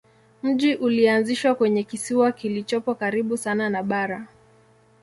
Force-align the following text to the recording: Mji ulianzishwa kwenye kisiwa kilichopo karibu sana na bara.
Mji 0.43 0.75
ulianzishwa 0.75 1.55
kwenye 1.55 1.83
kisiwa 1.83 2.31
kilichopo 2.31 2.95
karibu 2.95 3.37
sana 3.37 3.69
na 3.69 3.83
bara. 3.83 4.27